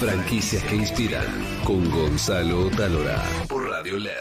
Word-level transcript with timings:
Franquicias 0.00 0.62
que 0.62 0.76
inspiran 0.76 1.26
con 1.64 1.90
Gonzalo 1.90 2.70
Talora 2.70 3.20
por 3.48 3.68
Radio 3.68 3.98
LED. 3.98 4.12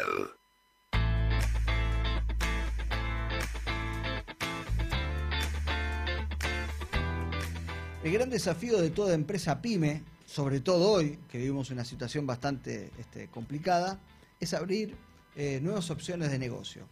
El 8.03 8.11
gran 8.11 8.31
desafío 8.31 8.81
de 8.81 8.89
toda 8.89 9.13
empresa 9.13 9.61
pyme, 9.61 10.01
sobre 10.25 10.61
todo 10.61 10.89
hoy, 10.89 11.19
que 11.29 11.37
vivimos 11.37 11.69
una 11.69 11.85
situación 11.85 12.25
bastante 12.25 12.89
este, 12.97 13.27
complicada, 13.27 13.99
es 14.39 14.55
abrir 14.55 14.95
eh, 15.35 15.59
nuevas 15.61 15.91
opciones 15.91 16.31
de 16.31 16.39
negocio. 16.39 16.87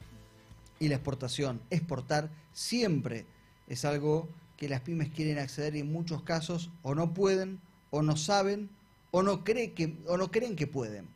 Y 0.80 0.90
la 0.90 0.96
exportación, 0.98 1.60
exportar, 1.72 2.30
siempre 2.54 3.26
es 3.66 3.84
algo 3.84 4.30
que 4.58 4.70
las 4.70 4.82
pymes 4.82 5.10
quieren 5.10 5.40
acceder 5.40 5.76
y 5.76 5.80
en 5.80 5.92
muchos 5.92 6.22
casos 6.22 6.70
o 6.84 6.94
no 6.94 7.16
pueden, 7.16 7.62
o 7.96 8.02
no 8.02 8.18
saben, 8.18 8.70
o 9.12 9.24
no, 9.24 9.46
cree 9.46 9.72
que, 9.72 9.96
o 10.08 10.18
no 10.18 10.30
creen 10.30 10.58
que 10.58 10.68
pueden. 10.68 11.08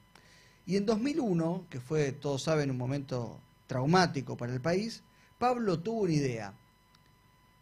Y 0.65 0.77
en 0.77 0.85
2001, 0.85 1.65
que 1.69 1.81
fue, 1.81 2.13
todos 2.13 2.43
saben, 2.43 2.71
un 2.71 2.77
momento 2.77 3.41
traumático 3.67 4.38
para 4.38 4.53
el 4.53 4.61
país, 4.61 5.03
Pablo 5.38 5.79
tuvo 5.79 6.03
una 6.03 6.13
idea, 6.13 6.53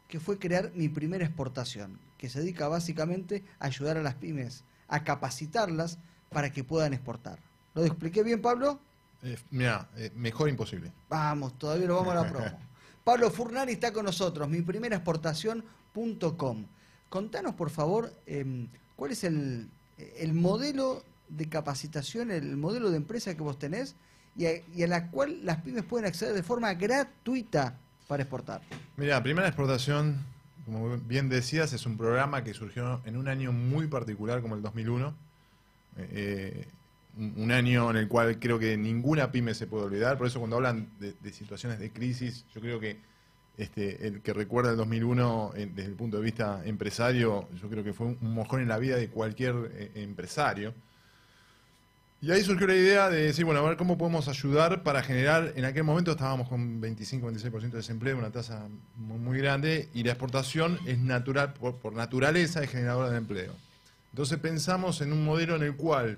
que 0.07 0.19
fue 0.19 0.37
crear 0.37 0.71
mi 0.75 0.87
primera 0.87 1.25
exportación, 1.25 1.99
que 2.19 2.29
se 2.29 2.41
dedica 2.41 2.67
básicamente 2.67 3.43
a 3.59 3.65
ayudar 3.65 3.97
a 3.97 4.03
las 4.03 4.13
pymes, 4.13 4.63
a 4.87 5.03
capacitarlas 5.03 5.97
para 6.29 6.51
que 6.51 6.63
puedan 6.63 6.93
exportar. 6.93 7.39
¿Lo 7.73 7.83
expliqué 7.83 8.21
bien, 8.21 8.39
Pablo? 8.39 8.79
Eh, 9.23 9.39
mira, 9.49 9.89
eh, 9.97 10.11
mejor 10.15 10.47
imposible. 10.47 10.91
Vamos, 11.09 11.57
todavía 11.57 11.87
lo 11.87 11.95
vamos 11.95 12.13
a 12.13 12.21
la 12.21 12.29
promo. 12.29 12.59
Pablo 13.03 13.31
Furnari 13.31 13.73
está 13.73 13.91
con 13.91 14.05
nosotros, 14.05 14.47
mi 14.47 14.61
primera 14.61 14.97
exportación.com. 14.97 16.65
Contanos, 17.09 17.55
por 17.55 17.69
favor, 17.69 18.11
em, 18.25 18.67
cuál 18.95 19.11
es 19.11 19.23
el, 19.23 19.69
el, 20.17 20.33
modelo 20.33 21.03
de 21.29 21.47
capacitación, 21.47 22.31
el 22.31 22.57
modelo 22.57 22.91
de 22.91 22.97
empresa 22.97 23.35
que 23.35 23.41
vos 23.41 23.57
tenés 23.57 23.95
y 24.35 24.83
a, 24.83 24.87
la 24.87 25.09
cual 25.09 25.43
las 25.43 25.61
pymes 25.61 25.83
pueden 25.83 26.05
acceder 26.05 26.35
de 26.35 26.43
forma 26.43 26.73
gratuita 26.73 27.77
para 28.07 28.23
exportar. 28.23 28.61
Mira, 28.95 29.21
Primera 29.23 29.47
Exportación, 29.47 30.17
como 30.65 30.97
bien 30.97 31.27
decías, 31.27 31.73
es 31.73 31.85
un 31.85 31.97
programa 31.97 32.43
que 32.43 32.53
surgió 32.53 33.01
en 33.05 33.17
un 33.17 33.27
año 33.27 33.51
muy 33.51 33.87
particular 33.87 34.41
como 34.41 34.55
el 34.55 34.61
2001. 34.61 35.15
Eh, 35.97 36.67
un 37.17 37.51
año 37.51 37.89
en 37.89 37.97
el 37.97 38.07
cual 38.07 38.37
creo 38.39 38.59
que 38.59 38.77
ninguna 38.77 39.31
pyme 39.31 39.55
se 39.55 39.65
puede 39.65 39.85
olvidar. 39.85 40.19
Por 40.19 40.27
eso 40.27 40.37
cuando 40.37 40.57
hablan 40.57 40.87
de, 40.99 41.15
de 41.19 41.33
situaciones 41.33 41.79
de 41.79 41.89
crisis, 41.91 42.45
yo 42.53 42.61
creo 42.61 42.79
que 42.79 42.99
este, 43.57 44.07
el 44.07 44.21
que 44.21 44.33
recuerda 44.33 44.71
el 44.71 44.77
2001 44.77 45.53
eh, 45.55 45.71
desde 45.73 45.89
el 45.89 45.95
punto 45.95 46.17
de 46.17 46.23
vista 46.23 46.61
empresario, 46.63 47.49
yo 47.59 47.69
creo 47.69 47.83
que 47.83 47.91
fue 47.91 48.07
un 48.07 48.33
mojón 48.33 48.61
en 48.61 48.67
la 48.67 48.77
vida 48.77 48.97
de 48.97 49.09
cualquier 49.09 49.55
eh, 49.73 49.91
empresario. 49.95 50.75
Y 52.21 52.31
ahí 52.31 52.41
surgió 52.43 52.67
la 52.67 52.75
idea 52.75 53.09
de 53.09 53.23
decir, 53.23 53.45
bueno, 53.45 53.59
a 53.59 53.67
ver 53.67 53.77
cómo 53.77 53.97
podemos 53.97 54.27
ayudar 54.27 54.81
para 54.81 55.03
generar, 55.03 55.53
en 55.55 55.65
aquel 55.65 55.83
momento 55.83 56.11
estábamos 56.11 56.49
con 56.49 56.81
25-26% 56.81 57.69
de 57.69 57.77
desempleo, 57.77 58.17
una 58.17 58.31
tasa 58.31 58.67
muy, 58.95 59.37
grande, 59.37 59.89
y 59.93 60.03
la 60.03 60.11
exportación 60.11 60.79
es 60.87 60.97
natural, 60.97 61.53
por, 61.53 61.75
por 61.75 61.93
naturaleza 61.93 62.63
es 62.63 62.71
generadora 62.71 63.11
de 63.11 63.17
empleo. 63.17 63.53
Entonces 64.11 64.39
pensamos 64.39 65.01
en 65.01 65.13
un 65.13 65.23
modelo 65.23 65.55
en 65.55 65.63
el 65.63 65.75
cual 65.75 66.17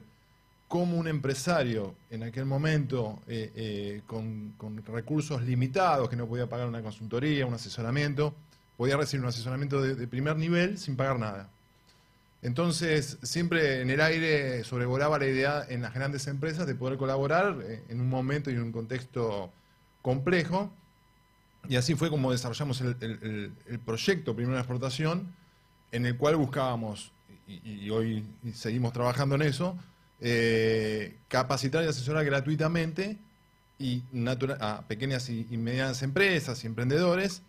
como 0.69 0.97
un 0.97 1.07
empresario 1.07 1.95
en 2.11 2.21
aquel 2.21 2.45
momento 2.45 3.19
eh, 3.27 3.51
eh, 3.55 4.01
con, 4.05 4.53
recursos 4.85 5.41
limitados, 5.41 6.07
que 6.09 6.15
no 6.15 6.27
podía 6.27 6.47
pagar 6.47 6.67
una 6.67 6.83
consultoría, 6.83 7.47
un 7.47 7.55
asesoramiento, 7.55 8.35
podía 8.77 8.95
recibir 8.95 9.23
un 9.23 9.29
asesoramiento 9.29 9.81
de, 9.81 9.95
de, 9.95 10.07
primer 10.07 10.37
nivel 10.37 10.77
sin 10.77 10.95
pagar 10.95 11.17
nada. 11.17 11.49
Entonces, 12.43 13.17
siempre 13.23 13.81
en 13.81 13.89
el 13.89 13.99
aire 13.99 14.63
sobrevolaba 14.63 15.17
la 15.17 15.25
idea 15.25 15.65
en 15.67 15.81
las 15.81 15.93
grandes 15.93 16.27
empresas 16.27 16.67
de 16.67 16.75
poder 16.75 16.99
colaborar 16.99 17.57
eh, 17.63 17.83
en 17.89 17.99
un 17.99 18.07
momento 18.07 18.51
y 18.51 18.53
en 18.53 18.61
un 18.61 18.71
contexto 18.71 19.51
complejo. 20.03 20.71
Y 21.67 21.77
así 21.77 21.95
fue 21.95 22.11
como 22.11 22.31
desarrollamos 22.31 22.79
el, 22.81 22.95
el, 23.01 23.51
el 23.67 23.79
proyecto 23.79 24.35
Primera 24.35 24.59
Exportación, 24.59 25.33
en 25.91 26.05
el 26.05 26.15
cual 26.15 26.35
buscábamos, 26.35 27.11
y, 27.47 27.85
y 27.85 27.89
hoy 27.89 28.23
seguimos 28.53 28.93
trabajando 28.93 29.33
en 29.33 29.41
eso, 29.41 29.75
eh, 30.21 31.17
capacitar 31.27 31.83
y 31.83 31.87
asesorar 31.87 32.25
gratuitamente 32.25 33.17
y 33.77 34.03
a 34.59 34.83
pequeñas 34.87 35.29
y, 35.29 35.45
medianas 35.57 36.03
empresas 36.03 36.63
y 36.63 36.67
emprendedores 36.67 37.41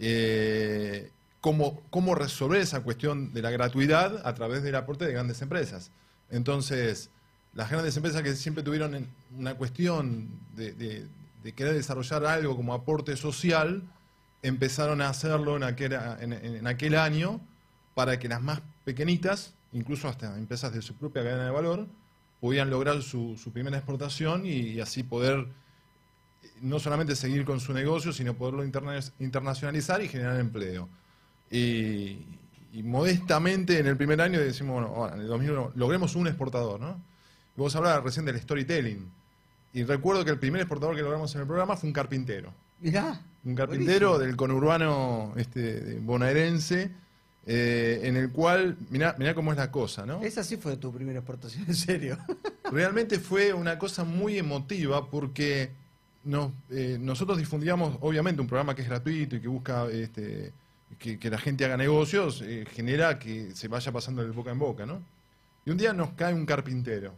eh, 0.00 1.10
cómo, 1.40 1.80
cómo 1.90 2.14
resolver 2.14 2.60
esa 2.60 2.80
cuestión 2.80 3.32
de 3.32 3.42
la 3.42 3.50
gratuidad 3.50 4.26
a 4.26 4.34
través 4.34 4.62
del 4.62 4.74
aporte 4.74 5.06
de 5.06 5.12
grandes 5.12 5.40
empresas. 5.42 5.90
Entonces, 6.30 7.10
las 7.54 7.70
grandes 7.70 7.96
empresas 7.96 8.22
que 8.22 8.34
siempre 8.34 8.62
tuvieron 8.62 9.08
una 9.36 9.54
cuestión 9.54 10.28
de, 10.54 11.06
querer 11.54 11.74
desarrollar 11.74 12.24
algo 12.26 12.56
como 12.56 12.74
aporte 12.74 13.16
social, 13.16 13.82
empezaron 14.42 15.00
a 15.02 15.08
hacerlo 15.08 15.56
en 15.56 15.64
aquel, 15.64 15.92
en 15.92 16.66
aquel 16.66 16.96
año 16.96 17.40
para 17.94 18.18
que 18.18 18.28
las 18.28 18.40
más 18.40 18.62
pequeñitas, 18.84 19.54
incluso 19.72 20.08
hasta 20.08 20.36
empresas 20.38 20.72
de 20.72 20.82
su 20.82 20.94
propia 20.94 21.22
cadena 21.22 21.44
de 21.44 21.50
valor, 21.50 21.86
podían 22.40 22.70
lograr 22.70 23.02
su, 23.02 23.36
su 23.36 23.52
primera 23.52 23.76
exportación 23.76 24.46
y, 24.46 24.50
y, 24.50 24.80
así 24.80 25.02
poder 25.02 25.46
no 26.62 26.78
solamente 26.78 27.14
seguir 27.14 27.44
con 27.44 27.60
su 27.60 27.72
negocio, 27.72 28.12
sino 28.12 28.34
poderlo 28.34 28.64
interna 28.64 28.98
internacionalizar 29.18 30.02
y 30.02 30.08
generar 30.08 30.40
empleo. 30.40 30.88
Y, 31.50 32.18
y, 32.72 32.82
modestamente 32.82 33.78
en 33.78 33.86
el 33.86 33.96
primer 33.96 34.20
año 34.20 34.38
decimos, 34.40 34.80
bueno, 34.80 34.96
ahora, 34.96 35.14
en 35.14 35.22
el 35.22 35.28
2001 35.28 35.72
logremos 35.74 36.14
un 36.16 36.26
exportador, 36.26 36.80
¿no? 36.80 37.00
Vos 37.56 37.76
hablabas 37.76 38.02
recién 38.04 38.24
del 38.24 38.40
storytelling. 38.40 39.10
Y 39.72 39.84
recuerdo 39.84 40.24
que 40.24 40.30
el 40.30 40.38
primer 40.38 40.62
exportador 40.62 40.96
que 40.96 41.02
logramos 41.02 41.34
en 41.34 41.42
el 41.42 41.46
programa 41.46 41.76
fue 41.76 41.88
un 41.88 41.92
carpintero. 41.92 42.52
Mirá. 42.80 43.20
Un 43.44 43.54
carpintero 43.54 44.10
buenísimo. 44.10 44.26
del 44.26 44.36
conurbano 44.36 45.32
este, 45.36 45.98
bonaerense 46.00 46.90
eh, 47.52 48.02
en 48.04 48.16
el 48.16 48.30
cual, 48.30 48.76
mirá, 48.90 49.16
mirá 49.18 49.34
cómo 49.34 49.50
es 49.50 49.58
la 49.58 49.72
cosa, 49.72 50.06
¿no? 50.06 50.22
Esa 50.22 50.44
sí 50.44 50.56
fue 50.56 50.76
tu 50.76 50.92
primera 50.92 51.18
exportación, 51.18 51.64
en 51.66 51.74
serio. 51.74 52.16
Realmente 52.70 53.18
fue 53.18 53.52
una 53.52 53.76
cosa 53.76 54.04
muy 54.04 54.38
emotiva 54.38 55.10
porque 55.10 55.70
nos, 56.22 56.52
eh, 56.70 56.96
nosotros 57.00 57.38
difundíamos, 57.38 57.98
obviamente, 58.02 58.40
un 58.40 58.46
programa 58.46 58.76
que 58.76 58.82
es 58.82 58.88
gratuito 58.88 59.34
y 59.34 59.40
que 59.40 59.48
busca 59.48 59.88
este, 59.90 60.52
que, 60.96 61.18
que, 61.18 61.28
la 61.28 61.38
gente 61.38 61.64
haga 61.64 61.76
negocios, 61.76 62.40
eh, 62.40 62.66
genera 62.70 63.18
que 63.18 63.50
se 63.56 63.66
vaya 63.66 63.90
pasando 63.90 64.22
de 64.22 64.30
boca 64.30 64.52
en 64.52 64.58
boca, 64.60 64.86
¿no? 64.86 65.02
Y 65.66 65.70
un 65.70 65.76
día 65.76 65.92
nos 65.92 66.12
cae 66.12 66.32
un 66.32 66.46
carpintero. 66.46 67.12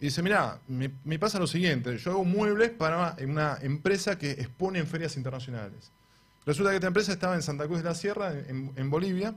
Y 0.00 0.04
dice, 0.04 0.22
mira, 0.22 0.60
me, 0.68 0.92
me, 1.02 1.18
pasa 1.18 1.40
lo 1.40 1.48
siguiente, 1.48 1.98
yo 1.98 2.12
hago 2.12 2.24
muebles 2.24 2.70
para 2.70 3.16
una 3.20 3.58
empresa 3.60 4.16
que 4.16 4.30
expone 4.30 4.78
en 4.78 4.86
ferias 4.86 5.16
internacionales. 5.16 5.90
Resulta 6.44 6.70
que 6.70 6.76
esta 6.76 6.86
empresa 6.86 7.12
estaba 7.12 7.34
en 7.34 7.42
Santa 7.42 7.66
Cruz 7.66 7.78
de 7.78 7.88
la 7.88 7.96
Sierra, 7.96 8.30
en, 8.30 8.70
en 8.76 8.90
Bolivia, 8.90 9.34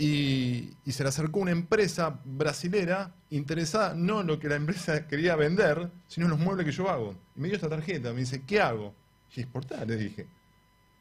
y, 0.00 0.70
y, 0.84 0.92
se 0.92 1.02
le 1.02 1.08
acercó 1.08 1.40
una 1.40 1.50
empresa 1.50 2.20
brasilera 2.24 3.12
interesada 3.30 3.94
no 3.94 4.20
en 4.20 4.28
lo 4.28 4.38
que 4.38 4.48
la 4.48 4.54
empresa 4.54 5.06
quería 5.08 5.34
vender, 5.34 5.90
sino 6.06 6.26
en 6.26 6.30
los 6.30 6.38
muebles 6.38 6.64
que 6.64 6.72
yo 6.72 6.88
hago. 6.88 7.16
Y 7.36 7.40
me 7.40 7.48
dio 7.48 7.56
esta 7.56 7.68
tarjeta, 7.68 8.12
me 8.12 8.20
dice, 8.20 8.42
¿qué 8.46 8.60
hago? 8.60 8.94
Y 9.34 9.40
exportar, 9.40 9.86
le 9.86 9.96
dije. 9.96 10.26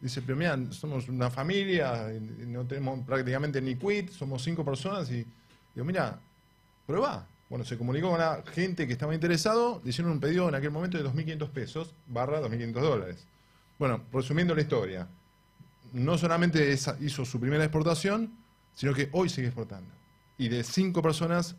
Dice, 0.01 0.21
pero 0.21 0.35
mira, 0.35 0.57
somos 0.71 1.07
una 1.09 1.29
familia, 1.29 2.11
no 2.45 2.65
tenemos 2.65 2.99
prácticamente 3.05 3.61
ni 3.61 3.75
quit, 3.75 4.11
somos 4.11 4.43
cinco 4.43 4.63
personas 4.65 5.09
y 5.09 5.25
digo, 5.73 5.85
mira, 5.85 6.19
prueba. 6.85 7.27
Bueno, 7.49 7.63
se 7.63 7.77
comunicó 7.77 8.09
con 8.09 8.19
la 8.19 8.43
gente 8.53 8.85
que 8.85 8.93
estaba 8.93 9.15
interesado, 9.15 9.79
le 9.83 9.91
hicieron 9.91 10.11
un 10.11 10.19
pedido 10.19 10.49
en 10.49 10.55
aquel 10.55 10.71
momento 10.71 10.97
de 10.97 11.05
2.500 11.05 11.49
pesos, 11.49 11.93
barra 12.07 12.41
2.500 12.41 12.73
dólares. 12.73 13.25
Bueno, 13.79 14.03
resumiendo 14.11 14.53
la 14.53 14.61
historia, 14.61 15.07
no 15.93 16.17
solamente 16.17 16.71
esa, 16.73 16.97
hizo 16.99 17.25
su 17.25 17.39
primera 17.39 17.63
exportación, 17.63 18.33
sino 18.77 18.93
que 18.93 19.09
hoy 19.11 19.27
sigue 19.27 19.47
exportando. 19.47 19.89
Y 20.37 20.49
de 20.49 20.63
cinco 20.63 21.01
personas, 21.01 21.55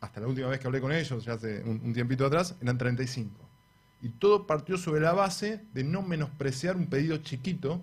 hasta 0.00 0.20
la 0.20 0.28
última 0.28 0.46
vez 0.46 0.60
que 0.60 0.68
hablé 0.68 0.80
con 0.80 0.92
ellos, 0.92 1.24
ya 1.24 1.32
hace 1.32 1.64
un, 1.64 1.92
tiempito 1.92 2.24
atrás, 2.24 2.54
eran 2.62 2.78
35. 2.78 3.34
Y 4.02 4.10
todo 4.10 4.46
partió 4.46 4.78
sobre 4.78 5.00
la 5.00 5.12
base 5.12 5.64
de 5.74 5.82
no 5.82 6.02
menospreciar 6.02 6.76
un 6.76 6.86
pedido 6.86 7.16
chiquito 7.16 7.82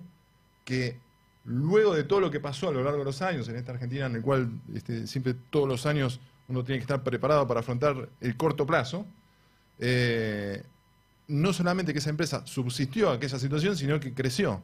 que 0.63 0.98
luego 1.44 1.94
de 1.94 2.06
todo 2.06 2.22
lo 2.22 2.31
que 2.31 2.39
pasó 2.39 2.69
a 2.69 2.72
lo 2.72 2.81
largo 2.81 3.00
de 3.00 3.06
los 3.06 3.22
años 3.22 3.50
en 3.50 3.57
esta 3.57 3.74
Argentina, 3.74 4.06
en 4.06 4.16
el 4.16 4.22
cual 4.22 4.50
este, 4.74 5.06
siempre 5.06 5.36
todos 5.50 5.68
los 5.68 5.86
años 5.86 6.22
uno 6.48 6.63
tiene 6.63 6.80
que 6.80 6.84
estar 6.84 7.04
preparado 7.04 7.45
para 7.45 7.60
afrontar 7.60 8.07
el 8.22 8.38
corto 8.38 8.66
plazo, 8.66 9.06
eh, 9.80 10.63
no 11.28 11.51
solamente 11.51 11.92
que 11.92 12.00
esa 12.00 12.10
empresa 12.10 12.48
subsistió 12.48 13.10
a 13.10 13.16
aquella 13.16 13.38
situación, 13.38 13.75
sino 13.75 14.00
que 14.00 14.13
creció. 14.13 14.63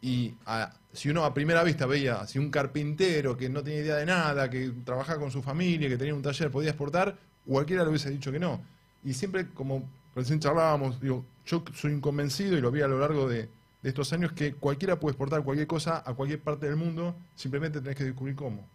Y 0.00 0.34
a, 0.46 0.72
si 0.92 1.10
uno 1.10 1.24
a 1.24 1.34
primera 1.34 1.64
vista 1.64 1.86
veía 1.86 2.26
si 2.26 2.38
un 2.38 2.50
carpintero 2.50 3.36
que 3.36 3.48
no 3.48 3.62
tenía 3.62 3.80
idea 3.80 3.96
de 3.96 4.06
nada, 4.06 4.48
que 4.48 4.70
trabajaba 4.84 5.18
con 5.18 5.30
su 5.30 5.42
familia, 5.42 5.88
que 5.88 5.96
tenía 5.96 6.14
un 6.14 6.22
taller, 6.22 6.50
podía 6.50 6.70
exportar, 6.70 7.16
cualquiera 7.46 7.82
le 7.82 7.90
hubiese 7.90 8.10
dicho 8.10 8.30
que 8.30 8.38
no. 8.38 8.62
Y 9.04 9.14
siempre, 9.14 9.48
como 9.48 9.88
recién 10.14 10.40
charlábamos, 10.40 11.00
digo, 11.00 11.24
yo 11.46 11.64
soy 11.74 11.92
inconvencido 11.92 12.56
y 12.56 12.60
lo 12.60 12.70
vi 12.70 12.82
a 12.82 12.88
lo 12.88 12.98
largo 12.98 13.28
de, 13.28 13.48
de 13.82 13.88
estos 13.88 14.12
años 14.12 14.32
que 14.32 14.54
cualquiera 14.54 14.98
puede 14.98 15.12
exportar 15.12 15.42
cualquier 15.42 15.66
cosa 15.66 16.02
a 16.04 16.14
cualquier 16.14 16.40
parte 16.40 16.66
del 16.66 16.76
mundo, 16.76 17.14
simplemente 17.34 17.80
tenés 17.80 17.96
que 17.96 18.04
descubrir 18.04 18.34
cómo. 18.34 18.66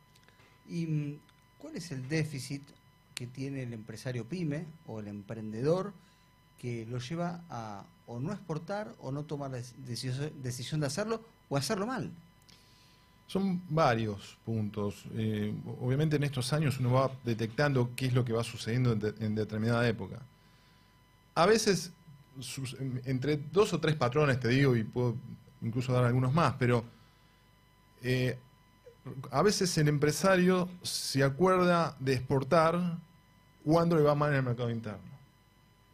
Y 0.70 1.18
¿cuál 1.58 1.76
es 1.76 1.92
el 1.92 2.08
déficit 2.08 2.62
que 3.14 3.28
tiene 3.28 3.64
el 3.64 3.74
empresario 3.74 4.26
pyme 4.26 4.66
o 4.88 5.00
el 5.00 5.08
emprendedor 5.08 5.94
que 6.60 6.86
lo 6.86 7.00
lleva 7.00 7.42
a 7.50 7.84
o 8.06 8.20
no 8.20 8.32
exportar 8.34 8.94
o 9.00 9.12
no 9.12 9.24
tomar 9.24 9.52
la 9.52 9.62
decisión, 9.86 10.80
de 10.82 10.86
hacerlo 10.88 11.22
o 11.50 11.58
hacerlo 11.58 11.86
mal? 11.88 12.12
Son 13.28 13.62
varios 13.70 14.38
puntos. 14.46 15.06
Eh, 15.16 15.54
obviamente 15.82 16.18
en 16.18 16.24
estos 16.24 16.52
años 16.54 16.80
uno 16.80 16.92
va 16.92 17.12
detectando 17.24 17.90
qué 17.96 18.08
es 18.08 18.14
lo 18.14 18.24
que 18.26 18.34
va 18.34 18.44
sucediendo 18.44 18.92
en, 18.92 19.00
de- 19.00 19.14
en 19.20 19.36
determinada 19.36 19.88
época. 19.88 20.20
A 21.36 21.46
veces, 21.46 21.92
sus- 22.40 22.76
entre 23.06 23.38
dos 23.38 23.74
o 23.74 23.80
tres 23.80 23.96
patrones, 23.96 24.40
te 24.40 24.50
digo, 24.50 24.76
y 24.76 24.84
puedo 24.84 25.16
incluso 25.62 25.94
dar 25.94 26.04
algunos 26.04 26.34
más, 26.34 26.54
pero 26.60 26.84
eh, 28.04 28.38
a 29.32 29.42
veces 29.42 29.76
el 29.78 29.88
empresario 29.88 30.70
se 30.82 31.24
acuerda 31.24 31.96
de 32.00 32.14
exportar 32.14 32.98
cuando 33.64 33.96
le 33.96 34.04
va 34.04 34.14
mal 34.14 34.32
en 34.32 34.36
el 34.38 34.44
mercado 34.44 34.70
interno. 34.70 35.13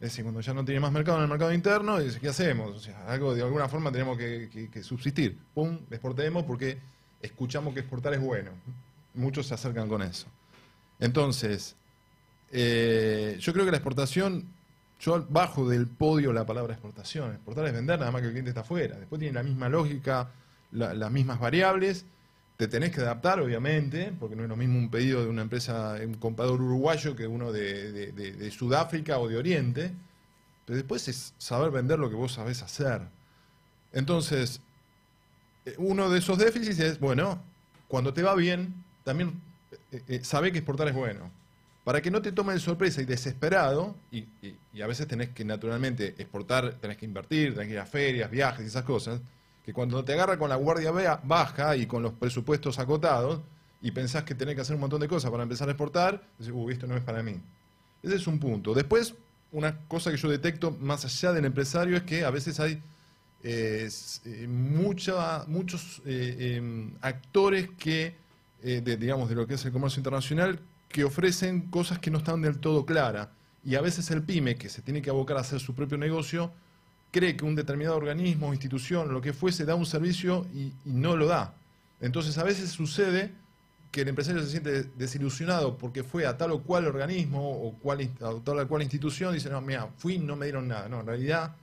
Es 0.00 0.12
decir, 0.12 0.24
cuando 0.24 0.40
ya 0.40 0.54
no 0.54 0.64
tiene 0.64 0.80
más 0.80 0.92
mercado 0.92 1.18
en 1.18 1.24
el 1.24 1.28
mercado 1.28 1.52
interno, 1.52 1.98
¿qué 2.20 2.28
hacemos? 2.28 2.74
O 2.74 2.80
sea, 2.80 3.04
algo 3.06 3.34
de 3.34 3.42
alguna 3.42 3.68
forma 3.68 3.92
tenemos 3.92 4.16
que, 4.16 4.80
subsistir. 4.82 5.38
Pum, 5.52 5.78
exportemos 5.90 6.44
porque 6.44 6.78
escuchamos 7.20 7.74
que 7.74 7.80
exportar 7.80 8.14
es 8.14 8.20
bueno. 8.20 8.50
Muchos 9.12 9.46
se 9.46 9.54
acercan 9.54 9.88
con 9.88 10.00
eso. 10.00 10.26
Entonces, 11.00 11.76
eh, 12.50 13.36
yo 13.40 13.52
creo 13.52 13.64
que 13.66 13.70
la 13.72 13.76
exportación, 13.76 14.46
yo 15.00 15.26
bajo 15.28 15.68
del 15.68 15.86
podio 15.86 16.32
la 16.32 16.46
palabra 16.46 16.72
exportación. 16.72 17.32
Exportar 17.32 17.66
es 17.66 17.72
vender 17.74 17.98
nada 17.98 18.10
más 18.10 18.20
que 18.22 18.28
el 18.28 18.32
cliente 18.32 18.50
está 18.50 18.62
afuera. 18.62 18.96
Después 18.98 19.18
tiene 19.18 19.34
la 19.34 19.42
misma 19.42 19.68
lógica, 19.68 20.30
la- 20.72 20.94
las 20.94 21.10
mismas 21.10 21.38
variables. 21.38 22.06
Te 22.60 22.68
tenés 22.68 22.90
que 22.94 23.00
adaptar, 23.00 23.40
obviamente, 23.40 24.12
porque 24.20 24.36
no 24.36 24.42
es 24.42 24.48
lo 24.50 24.54
mismo 24.54 24.78
un 24.78 24.90
pedido 24.90 25.22
de 25.22 25.30
una 25.30 25.40
empresa, 25.40 25.96
un 26.04 26.12
comprador 26.16 26.60
uruguayo 26.60 27.16
que 27.16 27.26
uno 27.26 27.52
de, 27.52 27.90
de- 27.90 28.12
de- 28.12 28.32
de 28.32 28.50
Sudáfrica 28.50 29.18
o 29.18 29.28
de 29.28 29.38
Oriente. 29.38 29.92
Pero 30.66 30.76
después 30.76 31.08
es 31.08 31.32
saber 31.38 31.70
vender 31.70 31.98
lo 31.98 32.10
que 32.10 32.16
vos 32.16 32.32
sabés 32.34 32.60
hacer. 32.60 33.00
Entonces, 33.94 34.60
eh, 35.64 35.74
uno 35.78 36.10
de 36.10 36.18
esos 36.18 36.36
déficits 36.36 36.78
es, 36.80 37.00
bueno, 37.00 37.42
cuando 37.88 38.12
te 38.12 38.22
va 38.22 38.34
bien, 38.34 38.74
también 39.04 39.40
eh, 39.90 40.02
eh, 40.06 40.20
sabe 40.22 40.52
que 40.52 40.58
exportar 40.58 40.86
es 40.88 40.94
bueno. 40.94 41.30
Para 41.82 42.02
que 42.02 42.10
no 42.10 42.20
te 42.20 42.30
tome 42.30 42.52
de 42.52 42.60
sorpresa 42.60 43.00
y 43.00 43.06
desesperado, 43.06 43.96
y, 44.12 44.18
y- 44.42 44.54
y 44.74 44.82
a 44.82 44.86
veces 44.86 45.06
tenés 45.08 45.30
que 45.30 45.46
naturalmente 45.46 46.14
exportar, 46.18 46.74
tenés 46.74 46.98
que 46.98 47.06
invertir, 47.06 47.54
tenés 47.54 47.68
que 47.68 47.72
ir 47.72 47.80
a 47.80 47.86
ferias, 47.86 48.30
viajes 48.30 48.66
y 48.66 48.68
esas 48.68 48.84
cosas, 48.84 49.18
que 49.70 49.74
cuando 49.74 50.04
te 50.04 50.12
agarra 50.14 50.36
con 50.36 50.48
la 50.48 50.56
guardia 50.56 50.90
baja 51.22 51.76
y 51.76 51.86
con 51.86 52.02
los 52.02 52.12
presupuestos 52.14 52.80
acotados, 52.80 53.40
y 53.80 53.92
pensás 53.92 54.24
que 54.24 54.34
tenés 54.34 54.56
que 54.56 54.62
hacer 54.62 54.74
un 54.74 54.80
montón 54.80 55.00
de 55.00 55.06
cosas 55.06 55.30
para 55.30 55.44
empezar 55.44 55.68
a 55.68 55.72
exportar, 55.72 56.20
decís, 56.38 56.52
uy, 56.54 56.72
esto 56.72 56.88
no 56.88 56.96
es 56.96 57.04
para 57.04 57.22
mí. 57.22 57.40
Ese 58.02 58.16
es 58.16 58.26
un 58.26 58.40
punto. 58.40 58.74
Después, 58.74 59.14
una 59.52 59.78
cosa 59.86 60.10
que 60.10 60.16
yo 60.16 60.28
detecto 60.28 60.72
más 60.80 61.04
allá 61.04 61.32
del 61.32 61.44
empresario 61.44 61.96
es 61.96 62.02
que 62.02 62.24
a 62.24 62.30
veces 62.30 62.58
hay 62.58 62.82
eh, 63.42 63.88
eh, 64.26 64.46
mucha- 64.48 65.44
muchos 65.46 66.02
eh, 66.04 66.56
em, 66.58 66.92
actores 67.00 67.70
que, 67.78 68.16
eh, 68.62 68.82
de, 68.84 68.96
digamos, 68.96 69.28
de 69.28 69.34
lo 69.36 69.46
que 69.46 69.54
es 69.54 69.64
el 69.64 69.72
comercio 69.72 70.00
internacional, 70.00 70.58
que 70.88 71.04
ofrecen 71.04 71.70
cosas 71.70 72.00
que 72.00 72.10
no 72.10 72.18
están 72.18 72.42
del 72.42 72.58
todo 72.58 72.84
claras. 72.84 73.28
Y 73.64 73.76
a 73.76 73.80
veces 73.80 74.10
el 74.10 74.22
pyme, 74.24 74.56
que 74.56 74.68
se 74.68 74.82
tiene 74.82 75.00
que 75.00 75.10
abocar 75.10 75.36
a 75.36 75.40
hacer 75.40 75.60
su 75.60 75.74
propio 75.74 75.96
negocio, 75.96 76.50
cree 77.10 77.36
que 77.36 77.44
un 77.44 77.54
determinado 77.54 77.96
organismo, 77.96 78.52
institución, 78.52 79.12
lo 79.12 79.20
que 79.20 79.32
fuese, 79.32 79.64
da 79.64 79.74
un 79.74 79.86
servicio 79.86 80.46
y, 80.54 80.72
no 80.84 81.16
lo 81.16 81.26
da. 81.26 81.54
Entonces 82.00 82.38
a 82.38 82.44
veces 82.44 82.70
sucede 82.70 83.32
que 83.90 84.02
el 84.02 84.08
empresario 84.08 84.40
se 84.42 84.50
siente 84.50 84.84
desilusionado 84.96 85.76
porque 85.76 86.04
fue 86.04 86.26
a 86.26 86.36
tal 86.36 86.52
o 86.52 86.62
cual 86.62 86.86
organismo 86.86 87.40
o 87.50 87.72
cual, 87.74 88.08
a 88.20 88.32
tal 88.44 88.60
o 88.60 88.68
cual 88.68 88.82
institución 88.82 89.34
dice, 89.34 89.50
no, 89.50 89.60
mira, 89.60 89.88
fui 89.98 90.18
no 90.18 90.36
me 90.36 90.46
dieron 90.46 90.68
nada. 90.68 90.88
No, 90.88 91.00
en 91.00 91.06
realidad 91.06 91.56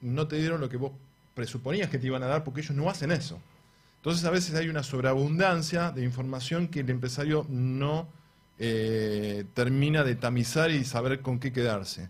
no 0.00 0.26
te 0.26 0.36
dieron 0.36 0.60
lo 0.60 0.68
que 0.68 0.78
vos 0.78 0.92
presuponías 1.34 1.90
que 1.90 1.98
te 1.98 2.06
iban 2.06 2.22
a 2.22 2.26
dar 2.26 2.44
porque 2.44 2.60
ellos 2.60 2.74
no 2.74 2.88
hacen 2.88 3.12
eso. 3.12 3.38
Entonces 3.98 4.24
a 4.24 4.30
veces 4.30 4.54
hay 4.54 4.68
una 4.68 4.82
sobreabundancia 4.82 5.90
de 5.90 6.02
información 6.04 6.68
que 6.68 6.80
el 6.80 6.90
empresario 6.90 7.44
no 7.48 8.08
eh, 8.58 9.44
termina 9.52 10.02
de 10.02 10.14
tamizar 10.14 10.70
y 10.70 10.84
saber 10.84 11.20
con 11.20 11.38
qué 11.38 11.52
quedarse. 11.52 12.08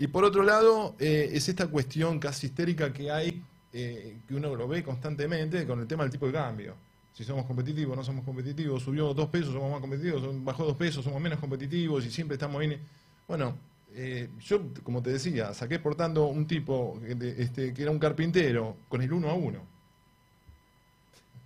Y 0.00 0.06
por 0.06 0.24
otro 0.24 0.42
lado, 0.42 0.96
eh, 0.98 1.28
es 1.34 1.46
esta 1.50 1.66
cuestión 1.66 2.18
casi 2.18 2.46
histérica 2.46 2.90
que 2.90 3.10
hay, 3.10 3.44
eh, 3.70 4.16
que 4.26 4.34
uno 4.34 4.56
lo 4.56 4.66
ve 4.66 4.82
constantemente 4.82 5.66
con 5.66 5.78
el 5.78 5.86
tema 5.86 6.04
del 6.04 6.10
tipo 6.10 6.26
de 6.26 6.32
cambio. 6.32 6.74
Si 7.12 7.22
somos 7.22 7.44
competitivos, 7.44 7.94
no 7.94 8.02
somos 8.02 8.24
competitivos, 8.24 8.82
subió 8.82 9.12
dos 9.12 9.28
pesos, 9.28 9.52
somos 9.52 9.70
más 9.70 9.80
competitivos, 9.82 10.22
bajó 10.42 10.64
dos 10.64 10.76
pesos, 10.78 11.04
somos 11.04 11.20
menos 11.20 11.38
competitivos 11.38 12.06
y 12.06 12.10
siempre 12.10 12.36
estamos 12.36 12.60
bien. 12.60 12.80
Bueno, 13.28 13.58
eh, 13.92 14.30
yo, 14.40 14.62
como 14.82 15.02
te 15.02 15.10
decía, 15.10 15.52
saqué 15.52 15.78
portando 15.78 16.28
un 16.28 16.46
tipo 16.46 16.98
este, 17.36 17.74
que 17.74 17.82
era 17.82 17.90
un 17.90 17.98
carpintero 17.98 18.78
con 18.88 19.02
el 19.02 19.12
uno 19.12 19.28
a 19.28 19.34
uno. 19.34 19.58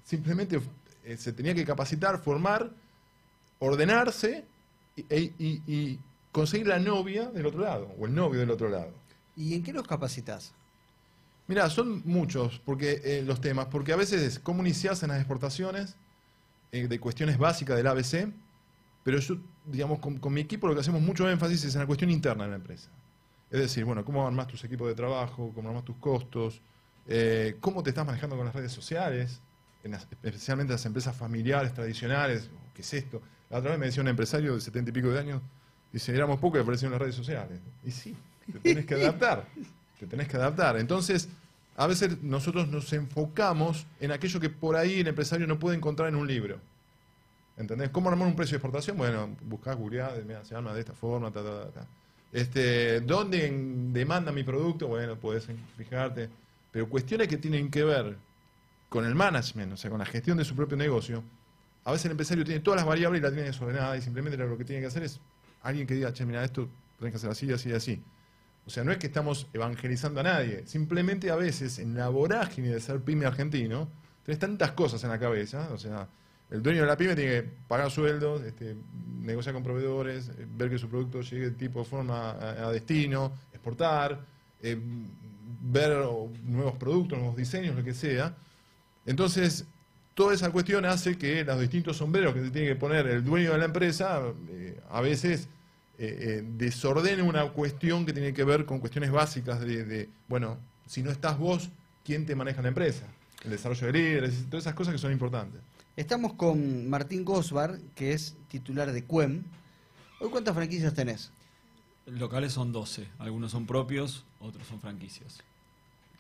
Simplemente 0.04 0.60
se 1.16 1.32
tenía 1.32 1.56
que 1.56 1.64
capacitar, 1.64 2.22
formar, 2.22 2.70
ordenarse 3.58 4.44
y, 4.96 5.02
y- 5.12 5.62
y 5.66 5.98
conseguir 6.34 6.66
la 6.66 6.81
novia 6.81 7.26
del 7.31 7.46
otro 7.46 7.60
lado, 7.60 7.94
o 7.96 8.06
el 8.06 8.14
novio 8.14 8.40
del 8.40 8.50
otro 8.50 8.69
lado. 8.69 8.92
¿Y 9.36 9.54
en 9.54 9.62
qué 9.62 9.72
los 9.72 9.86
capacitas? 9.86 10.52
Mira, 11.46 11.70
son 11.70 12.02
muchos 12.04 12.60
porque 12.64 13.00
eh, 13.04 13.22
los 13.25 13.40
temas, 13.40 13.66
porque 13.66 13.92
a 13.92 13.96
veces 13.96 14.20
es 14.20 14.38
cómo 14.40 14.60
iniciarse 14.62 15.04
en 15.04 15.12
las 15.12 15.20
exportaciones 15.20 15.94
eh, 16.72 16.88
de 16.88 16.98
cuestiones 16.98 17.38
básicas 17.38 17.76
del 17.76 17.86
ABC, 17.86 18.32
pero 19.04 19.19
yo, 19.19 19.36
digamos, 19.66 20.00
con, 20.00 20.19
con 20.19 20.32
mi 20.32 20.40
equipo 20.40 20.66
lo 20.66 20.75
que 20.75 20.81
hacemos 20.81 21.00
mucho 21.02 21.31
énfasis 21.31 21.62
es 21.64 21.75
en 21.76 21.82
la 21.82 21.86
cuestión 21.86 22.10
interna 22.10 22.44
de 22.44 22.50
la 22.50 22.56
empresa. 22.56 22.88
Es 23.50 23.60
decir, 23.60 23.84
bueno, 23.84 24.04
cómo 24.04 24.26
armás 24.26 24.48
tus 24.48 24.64
equipos 24.64 24.88
de 24.88 24.94
trabajo, 24.96 25.52
cómo 25.54 25.69
armás 25.69 25.84
tus 25.84 25.96
costos, 25.98 26.60
eh, 27.06 27.58
cómo 27.60 27.84
te 27.84 27.90
estás 27.90 28.04
manejando 28.06 28.37
con 28.37 28.46
las 28.46 28.54
redes 28.56 28.72
sociales, 28.72 29.40
en 29.84 29.92
las- 29.92 30.08
especialmente 30.22 30.72
las 30.72 30.84
empresas 30.87 31.14
familiares, 31.14 31.72
tradicionales, 31.75 32.50
¿qué 32.75 32.82
es 32.82 32.92
esto? 32.94 33.22
La 33.50 33.58
otra 33.58 33.70
vez 33.70 33.78
me 33.78 33.87
decía 33.87 34.02
un 34.02 34.08
empresario 34.08 34.54
de 34.54 34.60
setenta 34.60 34.90
y 34.90 34.92
pico 34.94 35.10
de 35.10 35.20
años, 35.20 35.42
dice, 35.94 36.14
éramos 36.14 36.41
pocos 36.41 36.58
y 36.58 36.62
aparecieron 36.62 36.93
en 36.93 36.99
las 36.99 37.02
redes 37.02 37.14
sociales. 37.14 37.61
Y 37.85 37.91
sí, 37.93 38.17
te 38.52 38.58
tenés 38.58 38.85
que 38.85 38.94
adaptar, 38.94 39.44
te 39.99 40.06
tenés 40.06 40.26
que 40.26 40.37
adaptar. 40.37 40.76
Entonces, 40.76 41.29
a 41.76 41.87
veces 41.87 42.20
nosotros 42.20 42.69
nos 42.69 42.93
enfocamos 42.93 43.87
en 44.00 44.11
aquello 44.11 44.41
que 44.41 44.50
por 44.50 44.75
ahí 44.75 45.00
el 45.00 45.06
empresario 45.06 45.46
no 45.46 45.58
puede 45.58 45.76
encontrar 45.76 46.08
en 46.08 46.17
un 46.17 46.26
libro. 46.26 46.58
¿Entendés? 47.56 47.91
¿Cómo 47.91 48.11
armar 48.11 48.26
un 48.26 48.35
precio 48.35 48.55
de 48.55 48.56
exportación? 48.56 48.96
Bueno, 48.96 49.37
buscás, 49.43 49.76
googleás, 49.76 50.12
mira, 50.26 50.44
se 50.44 50.56
arma 50.56 50.75
de 50.75 50.80
esta 50.80 50.95
forma, 50.95 51.30
ta, 51.30 51.45
ta, 51.45 51.71
ta. 51.71 51.87
Este, 52.33 53.00
¿Dónde 53.00 53.49
demanda 53.92 54.33
mi 54.33 54.42
producto? 54.42 54.88
Bueno, 54.88 55.14
puedes 55.14 55.47
fijarte. 55.76 56.28
Pero 56.73 56.88
cuestiones 56.88 57.28
que 57.28 57.37
tienen 57.37 57.71
que 57.71 57.85
ver 57.85 58.16
con 58.88 59.04
el 59.04 59.14
management, 59.14 59.75
o 59.75 59.76
sea, 59.76 59.90
con 59.90 60.00
la 60.00 60.07
gestión 60.07 60.37
de 60.37 60.45
su 60.45 60.57
propio 60.57 60.76
negocio, 60.76 61.23
a 61.85 61.92
veces 61.92 62.07
el 62.07 62.11
empresario 62.11 62.45
tiene 62.45 62.61
todas 62.61 62.78
las 62.78 62.87
variables 62.87 63.21
y 63.21 63.23
la 63.23 63.30
tiene 63.30 63.45
desordenada 63.45 63.97
y 63.97 64.02
simplemente 64.02 64.37
lo 64.37 64.59
que 64.59 64.64
tiene 64.64 64.80
que 64.80 64.88
hacer 64.88 65.04
es 65.04 65.21
alguien 65.64 65.87
que 65.87 65.94
diga, 65.94 66.12
che, 66.12 66.25
mira, 66.25 66.44
esto 66.44 66.68
tenés 66.99 67.12
que 67.12 67.16
hacer 67.16 67.30
así, 67.30 67.52
así, 67.52 67.73
así. 67.73 68.02
O 68.66 68.71
sea, 68.71 68.85
no 68.85 68.92
es 68.92 68.99
que 68.99 69.09
estamos 69.09 69.49
evangelizando 69.52 70.21
a 70.21 70.23
nadie, 70.23 70.66
simplemente 70.66 71.30
a 71.30 71.37
veces 71.37 71.78
en 71.78 71.94
la 71.94 72.09
vorágine 72.09 72.68
de 72.68 72.80
ser 72.80 73.00
pyme 73.00 73.26
argentino, 73.26 73.88
tenés 74.25 74.38
tantas 74.38 74.73
cosas 74.73 75.02
en 75.04 75.11
la 75.11 75.18
cabeza, 75.18 75.68
o 75.73 75.78
sea, 75.78 76.09
el 76.50 76.62
dueño 76.62 76.83
de 76.83 76.87
la 76.87 76.97
pyme 76.97 77.14
tiene 77.14 77.30
que 77.30 77.49
pagar 77.66 77.90
sueldos, 77.90 78.42
este, 78.42 78.76
negociar 79.21 79.54
con 79.54 79.62
proveedores, 79.62 80.28
eh, 80.28 80.47
ver 80.56 80.71
que 80.71 80.78
su 80.78 80.88
producto 80.88 81.21
llegue 81.21 81.50
de 81.50 81.56
tipo 81.56 81.80
de 81.80 81.85
forma 81.85 82.30
a, 82.30 82.71
destino, 82.71 83.33
exportar, 83.52 84.25
eh, 84.62 84.78
ver 85.62 86.06
nuevos 86.44 86.76
productos, 86.78 87.18
nuevos 87.18 87.37
diseños, 87.37 87.75
lo 87.75 87.83
que 87.83 87.94
sea. 87.94 88.35
Entonces, 89.06 89.66
toda 90.14 90.35
esa 90.35 90.50
cuestión 90.50 90.85
hace 90.85 91.18
que 91.18 91.44
los 91.44 91.61
distintos 91.61 91.97
sombreros 91.97 92.35
que 92.35 92.42
se 92.42 92.50
tiene 92.50 92.68
que 92.68 92.76
poner 92.76 93.06
el 93.06 93.25
dueño 93.25 93.52
de 93.52 93.59
la 93.59 93.64
empresa, 93.66 94.23
eh, 94.49 94.80
a 94.90 95.00
veces 95.00 95.49
eh, 95.99 96.16
eh, 96.21 96.44
desordene 96.56 97.23
una 97.23 97.49
cuestión 97.50 98.06
que 98.06 98.12
tiene 98.12 98.33
que 98.33 98.44
ver 98.44 98.64
con 98.64 98.78
cuestiones 98.78 99.11
básicas 99.11 99.61
de, 99.61 99.85
de, 99.85 100.09
bueno, 100.28 100.59
si 100.87 101.02
no 101.02 101.11
estás 101.11 101.38
vos, 101.38 101.71
¿quién 102.04 102.26
te 102.26 102.35
maneja 102.35 102.62
la 102.62 102.68
empresa? 102.68 103.06
El 103.44 103.50
desarrollo 103.50 103.88
de 103.88 103.92
líderes, 103.92 104.44
todas 104.49 104.64
esas 104.64 104.75
cosas 104.75 104.92
que 104.92 104.99
son 104.99 105.12
importantes. 105.12 105.61
Estamos 105.97 106.33
con 106.35 106.88
Martín 106.88 107.25
Gosbar, 107.25 107.78
que 107.94 108.12
es 108.12 108.37
titular 108.49 108.90
de 108.90 109.04
CUEM. 109.04 109.42
¿Hoy 110.21 110.30
cuántas 110.30 110.54
franquicias 110.54 110.94
tenés? 110.94 111.30
Locales 112.06 112.52
son 112.52 112.73
12, 112.73 113.06
algunos 113.18 113.52
son 113.52 113.66
propios, 113.66 114.25
otros 114.40 114.66
son 114.66 114.80
franquicias. 114.80 115.38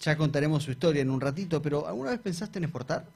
Ya 0.00 0.16
contaremos 0.16 0.64
su 0.64 0.70
historia 0.70 1.02
en 1.02 1.10
un 1.10 1.20
ratito, 1.20 1.60
pero 1.62 1.86
¿alguna 1.86 2.10
vez 2.10 2.20
pensaste 2.20 2.58
en 2.58 2.64
exportar? 2.64 3.06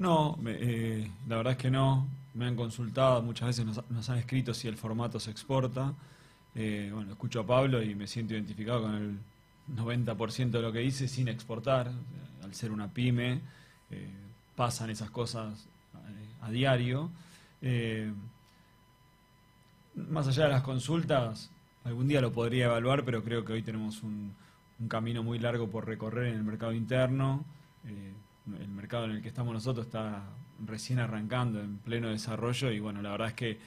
No, 0.00 0.36
eh, 0.46 1.08
la 1.28 1.36
verdad 1.36 1.52
es 1.52 1.58
que 1.58 1.70
no. 1.70 2.08
Me 2.34 2.46
han 2.46 2.56
consultado, 2.56 3.22
muchas 3.22 3.48
veces 3.48 3.66
nos, 3.66 4.10
han 4.10 4.18
escrito 4.18 4.52
si 4.54 4.66
el 4.66 4.76
formato 4.76 5.20
se 5.20 5.30
exporta. 5.30 5.94
Eh, 6.56 6.90
bueno, 6.92 7.12
escucho 7.12 7.40
a 7.40 7.46
Pablo 7.46 7.80
y 7.82 7.94
me 7.94 8.08
siento 8.08 8.34
identificado 8.34 8.82
con 8.82 8.94
el 8.94 9.18
90% 9.76 10.50
de 10.50 10.62
lo 10.62 10.72
que 10.72 10.80
dice 10.80 11.06
sin 11.06 11.28
exportar. 11.28 11.86
Sea, 11.86 12.44
Al 12.44 12.54
ser 12.54 12.72
una 12.72 12.88
pyme, 12.88 13.40
eh, 13.90 14.10
pasan 14.56 14.90
esas 14.90 15.10
cosas 15.10 15.66
eh, 15.94 16.26
a 16.42 16.50
diario. 16.50 17.10
Eh, 17.62 18.12
más 19.94 20.28
allá 20.28 20.44
de 20.44 20.50
las 20.50 20.62
consultas, 20.62 21.50
algún 21.84 22.08
día 22.08 22.20
lo 22.20 22.32
podría 22.32 22.66
evaluar, 22.66 23.04
pero 23.04 23.22
creo 23.22 23.44
que 23.44 23.52
hoy 23.52 23.62
tenemos 23.62 24.02
un, 24.02 24.34
camino 24.88 25.22
muy 25.22 25.38
largo 25.38 25.68
por 25.68 25.86
recorrer 25.86 26.28
en 26.28 26.36
el 26.36 26.42
mercado 26.42 26.72
interno. 26.72 27.44
Eh, 27.86 28.12
el 28.46 28.68
mercado 28.68 29.04
en 29.04 29.12
el 29.12 29.22
que 29.22 29.28
estamos 29.28 29.52
nosotros 29.52 29.86
está 29.86 30.22
recién 30.66 30.98
arrancando, 30.98 31.60
en 31.60 31.78
pleno 31.78 32.08
desarrollo, 32.08 32.70
y 32.70 32.80
bueno, 32.80 33.02
la 33.02 33.10
verdad 33.12 33.28
es 33.28 33.34
que 33.34 33.58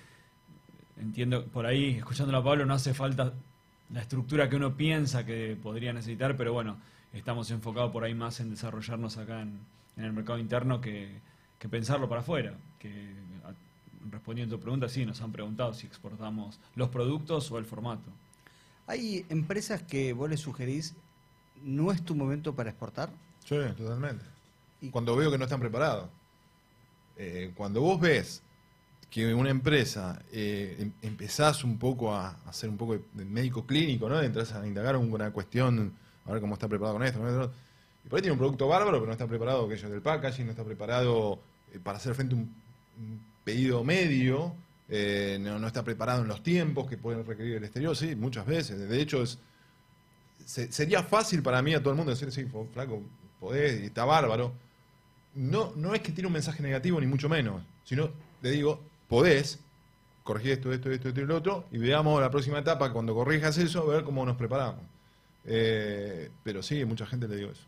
entiendo, 1.00 1.46
por 1.46 1.66
ahí, 1.66 1.96
escuchándolo 1.98 2.40
a 2.40 2.44
Pablo, 2.44 2.66
no 2.66 2.74
hace 2.74 2.94
falta 2.94 3.34
la 3.92 4.02
estructura 4.02 4.50
que 4.50 4.56
uno 4.56 4.76
piensa 4.76 5.26
que 5.26 5.58
podría 5.62 5.94
necesitar, 5.94 6.36
pero 6.38 6.54
bueno, 6.54 6.78
estamos 7.14 7.50
enfocados 7.52 7.92
por 7.92 8.04
ahí 8.04 8.14
más 8.14 8.40
en 8.40 8.50
desarrollarnos 8.50 9.18
acá 9.18 9.42
en, 9.42 9.60
en 9.98 10.04
el 10.06 10.14
mercado 10.14 10.40
interno 10.40 10.82
que, 10.82 11.10
que 11.60 11.70
pensarlo 11.70 12.08
para 12.10 12.22
afuera. 12.22 12.54
Que, 12.80 13.14
a- 13.46 13.54
respondiendo 14.12 14.56
a 14.56 14.58
tu 14.60 14.64
pregunta, 14.64 14.90
sí, 14.90 15.06
nos 15.06 15.22
han 15.22 15.32
preguntado 15.32 15.74
si 15.74 15.88
exportamos 15.88 16.60
los 16.76 16.90
productos 16.90 17.50
o 17.52 17.58
el 17.58 17.66
formato. 17.66 18.10
¿Hay 18.88 19.26
empresas 19.30 19.82
que 19.82 20.12
vos 20.14 20.30
les 20.30 20.42
sugerís 20.42 20.94
no 21.64 21.92
es 21.92 22.04
tu 22.04 22.16
momento 22.16 22.54
para 22.54 22.70
exportar? 22.70 23.10
Sí, 23.46 23.56
totalmente. 23.78 24.26
Cuando 24.92 25.16
veo 25.16 25.32
que 25.32 25.38
no 25.38 25.44
están 25.46 25.60
preparados. 25.60 26.10
Eh, 27.18 27.52
cuando 27.56 27.82
vos 27.82 28.00
ves 28.00 28.42
que 29.10 29.34
una 29.36 29.52
empresa 29.52 30.20
eh, 30.32 30.78
em- 30.80 30.92
empezás 31.04 31.64
un 31.64 31.78
poco 31.78 32.14
a 32.14 32.30
hacer 32.48 32.70
un 32.70 32.78
poco 32.78 32.98
de, 33.14 33.26
médico 33.26 33.66
clínico, 33.66 34.10
¿no? 34.10 34.20
Entras 34.22 34.52
a 34.54 34.66
indagar 34.66 34.98
una 34.98 35.32
cuestión, 35.32 35.94
a 36.26 36.32
ver 36.32 36.42
cómo 36.42 36.56
está 36.56 36.68
preparado 36.68 36.96
con 36.98 37.04
esto. 37.06 37.52
Y 38.04 38.10
por 38.10 38.18
ahí 38.18 38.22
tiene 38.24 38.34
un 38.34 38.40
producto 38.40 38.68
bárbaro, 38.68 38.94
pero 38.98 39.06
no 39.06 39.12
está 39.12 39.28
preparado 39.28 39.66
aquello 39.66 39.90
del 39.90 40.02
packaging, 40.02 40.46
no 40.46 40.52
está 40.52 40.64
preparado 40.64 41.40
eh, 41.72 41.80
para 41.82 41.98
hacer 41.98 42.16
frente 42.16 42.34
a 42.36 42.38
un, 42.40 42.54
pedido 43.44 43.84
medio, 43.84 44.56
no, 45.40 45.68
está 45.68 45.84
preparado 45.84 46.22
en 46.22 46.28
los 46.30 46.42
tiempos 46.44 46.88
que 46.90 46.98
pueden 46.98 47.26
requerir 47.26 47.58
el 47.58 47.64
exterior, 47.64 47.96
sí, 47.96 48.16
muchas 48.16 48.46
veces. 48.46 48.88
De 48.90 49.02
hecho, 49.02 49.22
es, 49.22 49.38
se- 50.46 50.72
sería 50.72 51.04
fácil 51.04 51.42
para 51.44 51.62
mí 51.62 51.74
a 51.74 51.80
todo 51.80 51.92
el 51.92 51.98
mundo 51.98 52.12
decir, 52.12 52.32
sí, 52.32 52.46
flaco, 52.74 53.02
podés 53.40 53.82
y 53.82 53.86
está 53.88 54.06
bárbaro. 54.06 54.54
No, 55.36 55.74
no 55.76 55.94
es 55.96 56.02
que 56.02 56.12
tiene 56.12 56.28
un 56.28 56.34
mensaje 56.34 56.62
negativo, 56.62 57.00
ni 57.00 57.08
mucho 57.08 57.28
menos, 57.30 57.64
sino 57.84 58.10
le 58.42 58.52
digo, 58.52 58.80
podés 59.08 59.60
corregir 60.24 60.52
esto, 60.52 60.72
esto, 60.72 60.92
esto, 60.92 61.08
esto 61.10 61.22
y 61.22 61.26
lo 61.26 61.36
otro, 61.38 61.66
y 61.72 61.78
veamos 61.80 62.22
la 62.22 62.30
próxima 62.30 62.60
etapa, 62.60 62.94
cuando 62.94 63.14
corrijas 63.14 63.58
eso, 63.58 63.82
a 63.84 63.96
ver 63.96 64.04
cómo 64.04 64.26
nos 64.26 64.38
preparamos. 64.38 64.82
Eh, 65.46 66.30
pero 66.44 66.62
sí, 66.64 66.86
mucha 66.86 67.06
gente 67.06 67.28
le 67.28 67.36
digo 67.36 67.52
eso. 67.52 67.64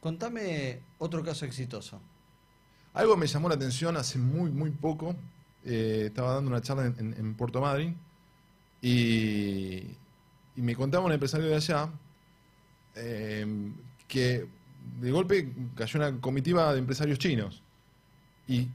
Contame 0.00 0.80
otro 0.98 1.22
caso 1.22 1.44
exitoso. 1.44 2.00
Algo 2.94 3.16
me 3.16 3.26
llamó 3.26 3.48
la 3.48 3.54
atención 3.56 3.96
hace 3.96 4.18
muy, 4.18 4.50
muy 4.50 4.70
poco. 4.70 5.14
eh, 5.64 6.04
estaba 6.06 6.34
dando 6.34 6.50
una 6.50 6.62
charla 6.62 6.86
en, 6.86 6.94
en- 6.98 7.14
en 7.18 7.34
Puerto 7.34 7.60
Madryn 7.60 7.94
y, 8.80 9.78
y 10.56 10.62
me 10.62 10.74
contaba 10.74 11.04
un 11.04 11.12
empresario 11.12 11.46
de 11.48 11.56
allá 11.56 11.88
eh, 12.94 13.46
que 14.06 14.46
de 15.00 15.10
golpe 15.10 15.52
cayó 15.76 15.98
una 16.00 16.20
comitiva 16.20 16.72
de 16.72 16.78
empresarios 16.78 17.18
chinos 17.18 17.62
y 18.46 18.68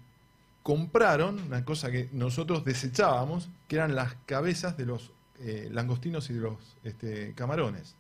compraron 0.62 1.40
una 1.48 1.66
cosa 1.66 1.92
que 1.92 2.10
nosotros 2.14 2.64
desechábamos, 2.64 3.50
que 3.68 3.76
eran 3.76 3.96
las 3.96 4.16
cabezas 4.26 4.78
de 4.78 4.86
los 4.86 5.12
eh, 5.40 5.68
langostinos 5.72 6.30
y 6.30 6.34
de 6.34 6.40
los 6.40 6.56
este, 6.84 7.34
camarones. 7.36 7.96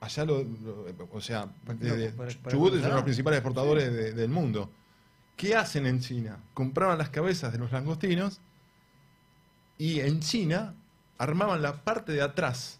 Allá 0.00 0.24
lo, 0.24 0.42
lo- 0.42 0.86
o 1.12 1.20
sea, 1.20 1.48
desde 1.78 2.10
Para- 2.12 2.28
para- 2.30 2.40
para 2.42 2.56
Chubut 2.56 2.72
es 2.74 2.78
uno 2.80 2.88
de 2.88 2.94
los 2.94 3.02
principales 3.04 3.38
exportadores 3.38 3.92
de- 3.92 4.12
del 4.12 4.30
mundo. 4.30 4.70
¿Qué 5.36 5.54
hacen 5.54 5.86
en 5.86 6.00
China? 6.00 6.38
Compraban 6.54 6.98
las 6.98 7.10
cabezas 7.10 7.52
de 7.52 7.58
los 7.58 7.72
langostinos 7.72 8.40
y 9.78 10.00
en 10.00 10.20
China 10.20 10.74
armaban 11.18 11.62
la 11.62 11.82
parte 11.84 12.12
de 12.12 12.22
atrás, 12.22 12.78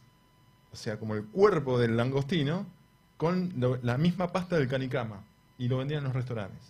o 0.72 0.76
sea, 0.76 0.98
como 0.98 1.14
el 1.14 1.24
cuerpo 1.26 1.78
del 1.78 1.96
langostino, 1.96 2.66
con 3.22 3.52
lo- 3.56 3.78
la 3.82 3.96
misma 3.98 4.32
pasta 4.32 4.56
del 4.58 4.66
canicama 4.66 5.22
y 5.56 5.68
lo 5.68 5.78
vendían 5.78 5.98
en 5.98 6.04
los 6.06 6.12
restaurantes. 6.12 6.60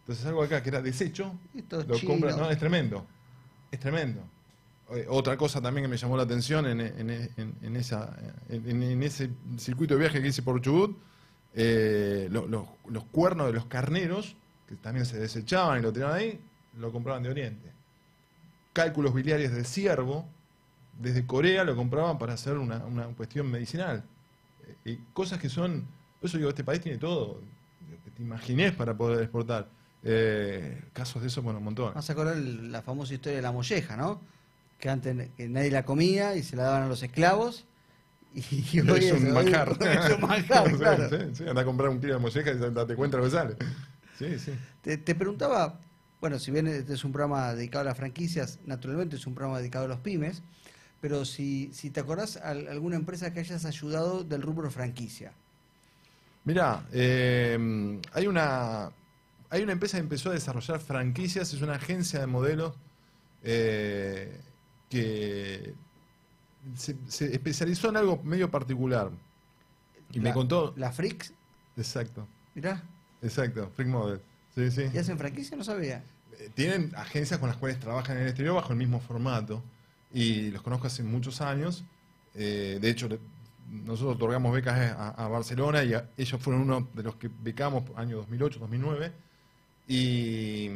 Entonces 0.00 0.26
algo 0.26 0.42
acá 0.42 0.62
que 0.62 0.68
era 0.68 0.82
desecho, 0.82 1.32
lo 1.88 1.94
compran, 2.06 2.36
no, 2.38 2.50
es 2.50 2.58
tremendo, 2.58 3.06
es 3.70 3.80
tremendo. 3.80 4.20
Eh, 4.90 5.06
Otra 5.08 5.38
cosa 5.38 5.62
también 5.62 5.84
que 5.84 5.88
me 5.88 5.96
llamó 5.96 6.18
la 6.18 6.24
atención 6.24 6.66
en, 6.66 6.82
en- 6.82 7.08
en- 7.10 7.54
en 7.62 7.76
esa, 7.76 8.14
en, 8.50 8.82
en 8.82 9.02
ese 9.02 9.30
circuito 9.56 9.94
de 9.94 10.00
viaje 10.00 10.20
que 10.20 10.28
hice 10.28 10.42
por 10.42 10.60
Chubut, 10.60 10.98
eh, 11.54 12.28
lo- 12.30 12.46
los, 12.46 12.66
los 12.90 13.04
cuernos 13.04 13.46
de 13.46 13.54
los 13.54 13.64
carneros, 13.64 14.36
que 14.68 14.74
también 14.76 15.06
se 15.06 15.18
desechaban 15.18 15.78
y 15.78 15.82
lo 15.82 15.94
tiraban 15.94 16.16
ahí, 16.18 16.38
lo 16.78 16.92
compraban 16.92 17.22
de 17.22 17.30
Oriente. 17.30 17.70
Cálculos 18.74 19.14
biliares 19.14 19.50
del 19.52 19.64
ciervo, 19.64 20.26
desde 21.00 21.24
Corea 21.26 21.64
lo 21.64 21.74
compraban 21.74 22.18
para 22.18 22.34
hacer 22.34 22.58
una, 22.58 22.84
una 22.84 23.04
cuestión 23.06 23.50
medicinal. 23.50 24.02
Eh, 24.66 24.76
y 24.84 24.96
cosas 25.12 25.38
que 25.38 25.48
son, 25.48 25.84
por 26.20 26.28
eso 26.28 26.38
digo, 26.38 26.50
este 26.50 26.64
país 26.64 26.80
tiene 26.80 26.98
todo, 26.98 27.40
lo 27.90 28.04
que 28.04 28.10
te 28.10 28.22
imagines 28.22 28.72
para 28.72 28.94
poder 28.94 29.22
exportar. 29.22 29.68
Eh, 30.02 30.82
casos 30.92 31.22
de 31.22 31.28
eso, 31.28 31.40
bueno, 31.42 31.58
un 31.58 31.64
montón. 31.64 31.94
Vas 31.94 32.08
a 32.10 32.12
acordar 32.12 32.36
la 32.36 32.82
famosa 32.82 33.14
historia 33.14 33.36
de 33.36 33.42
la 33.42 33.52
molleja, 33.52 33.96
¿no? 33.96 34.20
Que 34.78 34.90
antes 34.90 35.30
que 35.36 35.48
nadie 35.48 35.70
la 35.70 35.84
comía 35.84 36.36
y 36.36 36.42
se 36.42 36.56
la 36.56 36.64
daban 36.64 36.82
a 36.82 36.88
los 36.88 37.02
esclavos. 37.02 37.64
Y 38.34 38.80
hoy 38.80 39.04
es 39.04 39.12
un 39.12 39.32
manjar. 39.32 39.76
Es 39.80 40.14
un 40.14 40.20
manjar, 40.20 40.68
Sí, 40.70 40.76
claro. 40.76 41.08
sí, 41.08 41.16
sí, 41.34 41.48
anda 41.48 41.62
a 41.62 41.64
comprar 41.64 41.88
un 41.88 42.00
kilo 42.00 42.14
de 42.14 42.20
molleja 42.20 42.50
y 42.50 42.58
date 42.58 42.96
cuenta 42.96 43.16
lo 43.16 43.24
que 43.24 43.30
sale. 43.30 43.56
Sí, 44.18 44.38
sí. 44.38 44.52
Te, 44.82 44.98
te 44.98 45.14
preguntaba, 45.14 45.78
bueno, 46.20 46.38
si 46.38 46.50
bien 46.50 46.66
este 46.66 46.94
es 46.94 47.04
un 47.04 47.12
programa 47.12 47.54
dedicado 47.54 47.82
a 47.82 47.84
las 47.84 47.96
franquicias, 47.96 48.58
naturalmente 48.66 49.16
es 49.16 49.26
un 49.26 49.34
programa 49.34 49.58
dedicado 49.58 49.84
a 49.84 49.88
los 49.88 50.00
pymes, 50.00 50.42
pero 51.04 51.26
si, 51.26 51.68
si 51.74 51.90
te 51.90 52.00
acordás 52.00 52.38
al- 52.38 52.66
alguna 52.66 52.96
empresa 52.96 53.30
que 53.30 53.38
hayas 53.40 53.66
ayudado 53.66 54.24
del 54.24 54.40
rubro 54.40 54.70
franquicia. 54.70 55.32
Mirá, 56.44 56.86
eh, 56.92 58.00
hay 58.14 58.26
una 58.26 58.90
hay 59.50 59.62
una 59.62 59.72
empresa 59.72 59.98
que 59.98 60.02
empezó 60.04 60.30
a 60.30 60.32
desarrollar 60.32 60.80
franquicias, 60.80 61.52
es 61.52 61.60
una 61.60 61.74
agencia 61.74 62.20
de 62.20 62.26
modelos 62.26 62.72
eh, 63.42 64.40
que 64.88 65.74
se, 66.74 66.96
se 67.06 67.34
especializó 67.34 67.90
en 67.90 67.98
algo 67.98 68.22
medio 68.24 68.50
particular. 68.50 69.10
Y 70.10 70.20
me 70.20 70.30
La- 70.30 70.34
contó. 70.34 70.72
La 70.78 70.90
Frix, 70.90 71.34
Exacto, 71.76 72.26
mirá, 72.54 72.82
exacto, 73.20 73.70
Freak 73.76 73.90
Model. 73.90 74.22
Sí, 74.54 74.70
sí. 74.70 74.84
¿y 74.90 74.96
hacen 74.96 75.18
franquicia? 75.18 75.54
No 75.54 75.64
sabía. 75.64 76.02
Eh, 76.38 76.48
Tienen 76.54 76.92
agencias 76.96 77.38
con 77.38 77.50
las 77.50 77.58
cuales 77.58 77.78
trabajan 77.78 78.16
en 78.16 78.22
el 78.22 78.28
exterior 78.30 78.54
bajo 78.54 78.72
el 78.72 78.78
mismo 78.78 79.00
formato 79.00 79.62
y 80.14 80.52
los 80.52 80.62
conozco 80.62 80.86
hace 80.86 81.02
muchos 81.02 81.40
años. 81.40 81.84
Eh, 82.36 82.78
de 82.80 82.88
hecho, 82.88 83.08
nosotros 83.68 84.14
otorgamos 84.14 84.54
becas 84.54 84.94
a, 84.96 85.28
Barcelona 85.28 85.82
y 85.82 85.92
ellos 86.16 86.40
fueron 86.40 86.62
uno 86.62 86.88
de 86.94 87.02
los 87.02 87.16
que 87.16 87.28
becamos 87.42 87.82
año 87.96 88.18
2008, 88.18 88.60
2009 88.60 89.12
y, 89.88 90.70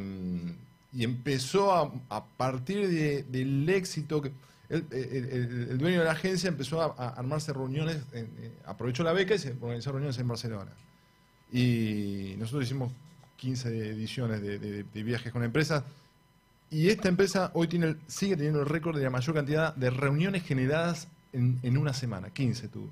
empezó 0.97 1.71
a, 2.09 2.25
partir 2.25 2.87
de- 2.89 3.23
del 3.23 3.67
éxito 3.69 4.21
el, 4.69 5.77
dueño 5.77 5.99
de 5.99 6.05
la 6.05 6.11
agencia 6.11 6.47
empezó 6.47 6.81
a, 6.81 7.09
armarse 7.09 7.53
reuniones, 7.53 7.97
eh, 8.13 8.51
aprovechó 8.65 9.03
la 9.03 9.13
beca 9.13 9.33
y 9.33 9.39
se 9.39 9.55
organizó 9.59 9.91
reuniones 9.91 10.19
en 10.19 10.27
Barcelona. 10.27 10.71
Y 11.51 12.35
nosotros 12.37 12.65
hicimos 12.65 12.91
15 13.37 13.69
ediciones 13.89 14.41
de 14.41 15.03
viajes 15.03 15.31
con 15.31 15.43
empresas. 15.43 15.83
Y 16.71 16.89
esta 16.89 17.07
empresa 17.09 17.51
hoy 17.53 17.67
tiene 17.67 17.87
el- 17.87 17.99
sigue 18.07 18.35
teniendo 18.35 18.59
el 18.61 18.65
récord 18.67 18.97
de 18.97 19.03
la 19.03 19.09
mayor 19.09 19.35
cantidad 19.35 19.73
de 19.75 19.89
reuniones 19.89 20.43
generadas 20.43 21.07
en, 21.33 21.59
en 21.63 21.77
una 21.77 21.93
semana. 21.93 22.29
15 22.29 22.67
tuvo. 22.67 22.89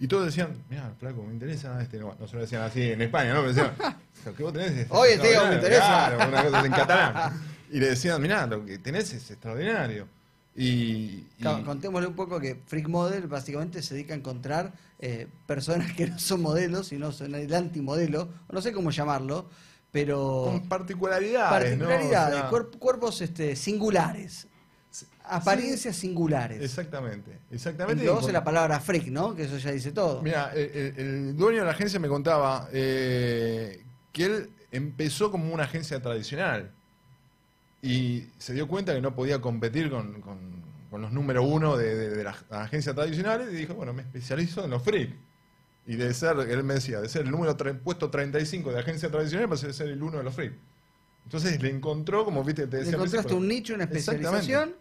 Y 0.00 0.06
todos 0.08 0.26
decían, 0.26 0.56
mira, 0.70 0.92
flaco, 0.98 1.22
me 1.24 1.32
interesa 1.32 1.80
este. 1.82 1.98
No, 1.98 2.14
no 2.18 2.26
se 2.28 2.34
lo 2.36 2.42
decían 2.42 2.62
así 2.62 2.82
en 2.82 3.00
España, 3.02 3.32
¿no? 3.34 3.40
Pero 3.42 3.52
decían, 3.54 3.72
lo 4.26 4.34
que 4.34 4.42
vos 4.42 4.52
tenés 4.52 4.72
es 4.72 4.86
Oye, 4.90 5.12
tío, 5.18 5.22
me 5.22 5.28
extraordinario". 5.28 5.54
interesa. 5.56 5.86
Claro, 6.16 6.28
una 6.28 6.42
cosa 6.44 6.66
en 6.66 6.72
catalán. 6.72 7.42
Y 7.70 7.80
le 7.80 7.86
decían, 7.90 8.20
mirá, 8.22 8.46
lo 8.46 8.64
que 8.64 8.78
tenés 8.78 9.12
es 9.12 9.30
extraordinario. 9.30 10.06
Y, 10.56 10.64
y- 10.64 11.26
Claro, 11.40 11.64
Contémosle 11.64 12.06
un 12.08 12.14
poco 12.14 12.38
que 12.38 12.60
Freak 12.66 12.88
Model 12.88 13.26
básicamente 13.26 13.82
se 13.82 13.94
dedica 13.94 14.14
a 14.14 14.16
encontrar 14.16 14.72
eh, 15.00 15.26
personas 15.46 15.92
que 15.92 16.06
no 16.08 16.18
son 16.18 16.42
modelos, 16.42 16.88
sino 16.88 17.10
son 17.12 17.34
el 17.34 17.52
antimodelo, 17.54 18.28
no 18.52 18.62
sé 18.62 18.72
cómo 18.72 18.90
llamarlo, 18.90 19.48
pero 19.94 20.42
con 20.46 20.68
particularidades, 20.68 21.78
¿no? 21.78 21.84
O 21.84 21.88
particularidades, 21.88 22.40
sea, 22.40 22.50
cuerp- 22.50 22.78
cuerpos 22.80 23.20
este, 23.22 23.54
singulares, 23.54 24.48
apariencias 25.24 25.94
singulares. 25.94 26.60
Exactamente, 26.60 27.38
exactamente. 27.52 28.04
Con- 28.04 28.32
la 28.32 28.42
palabra 28.42 28.80
freak, 28.80 29.06
¿no? 29.06 29.36
Que 29.36 29.44
eso 29.44 29.56
ya 29.56 29.70
dice 29.70 29.92
todo. 29.92 30.20
Mira, 30.20 30.50
el, 30.52 30.70
el- 30.74 30.98
el 30.98 31.36
dueño 31.36 31.60
de 31.60 31.64
la 31.66 31.70
agencia 31.70 32.00
me 32.00 32.08
contaba 32.08 32.68
eh, 32.72 33.84
que 34.12 34.24
él 34.24 34.50
empezó 34.72 35.30
como 35.30 35.54
una 35.54 35.62
agencia 35.62 36.02
tradicional 36.02 36.72
y 37.80 38.26
se 38.38 38.52
dio 38.52 38.66
cuenta 38.66 38.92
que 38.94 39.00
no 39.00 39.14
podía 39.14 39.40
competir 39.40 39.90
con, 39.90 40.20
con- 40.22 40.64
con 40.90 41.02
los 41.02 41.12
número 41.12 41.44
uno 41.44 41.76
de, 41.76 41.94
de- 41.94 42.10
de 42.10 42.24
las 42.24 42.44
agencias 42.50 42.94
tradicionales 42.96 43.48
y 43.52 43.56
dijo, 43.56 43.74
bueno, 43.74 43.92
me 43.92 44.02
especializo 44.02 44.64
en 44.64 44.70
los 44.70 44.82
freak. 44.82 45.14
Y 45.86 45.96
de 45.96 46.14
ser, 46.14 46.38
él 46.38 46.64
me 46.64 46.74
decía, 46.74 47.00
de 47.00 47.08
ser 47.08 47.22
el 47.26 47.30
número 47.30 47.54
puesto 47.82 48.10
35 48.10 48.72
de 48.72 48.78
agencia 48.80 49.10
tradicional, 49.10 49.48
pasé 49.48 49.68
a 49.68 49.72
ser 49.72 49.88
el 49.88 50.02
uno 50.02 50.18
de 50.18 50.24
los 50.24 50.34
freak. 50.34 50.54
Entonces 51.24 51.60
le 51.62 51.70
encontró, 51.70 52.24
como 52.24 52.42
viste, 52.44 52.66
te 52.66 52.76
Le 52.78 52.84
decía 52.84 52.94
al 52.94 53.00
encontraste 53.02 53.28
principio, 53.28 53.36
un 53.38 53.48
nicho, 53.48 53.74
una 53.74 53.84
especialización 53.84 54.74